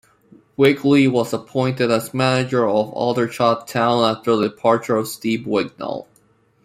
Wigley 0.57 1.07
was 1.07 1.31
appointed 1.31 1.91
as 1.91 2.11
manager 2.11 2.67
of 2.67 2.89
Aldershot 2.93 3.67
Town 3.67 4.03
after 4.03 4.35
the 4.35 4.49
departure 4.49 4.95
of 4.97 5.07
Steve 5.07 5.45
Wignall. 5.45 6.07